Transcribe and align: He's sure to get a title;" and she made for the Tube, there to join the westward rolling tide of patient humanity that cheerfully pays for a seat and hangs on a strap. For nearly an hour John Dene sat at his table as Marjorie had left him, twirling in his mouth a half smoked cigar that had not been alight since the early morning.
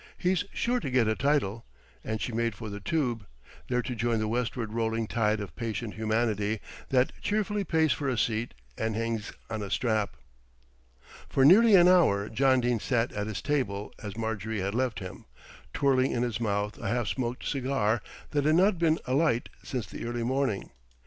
He's 0.17 0.45
sure 0.51 0.79
to 0.79 0.89
get 0.89 1.07
a 1.07 1.13
title;" 1.15 1.63
and 2.03 2.19
she 2.19 2.31
made 2.31 2.55
for 2.55 2.71
the 2.71 2.79
Tube, 2.79 3.27
there 3.67 3.83
to 3.83 3.93
join 3.93 4.17
the 4.17 4.27
westward 4.27 4.73
rolling 4.73 5.05
tide 5.05 5.39
of 5.39 5.55
patient 5.55 5.93
humanity 5.93 6.59
that 6.89 7.11
cheerfully 7.21 7.63
pays 7.63 7.91
for 7.93 8.09
a 8.09 8.17
seat 8.17 8.55
and 8.79 8.95
hangs 8.95 9.31
on 9.47 9.61
a 9.61 9.69
strap. 9.69 10.15
For 11.29 11.45
nearly 11.45 11.75
an 11.75 11.87
hour 11.87 12.29
John 12.29 12.61
Dene 12.61 12.79
sat 12.79 13.11
at 13.11 13.27
his 13.27 13.43
table 13.43 13.93
as 14.01 14.17
Marjorie 14.17 14.61
had 14.61 14.73
left 14.73 14.97
him, 15.01 15.25
twirling 15.71 16.09
in 16.11 16.23
his 16.23 16.39
mouth 16.39 16.79
a 16.79 16.87
half 16.87 17.07
smoked 17.07 17.45
cigar 17.45 18.01
that 18.31 18.45
had 18.45 18.55
not 18.55 18.79
been 18.79 18.97
alight 19.05 19.49
since 19.61 19.85
the 19.85 20.07
early 20.07 20.23
morning. 20.23 20.71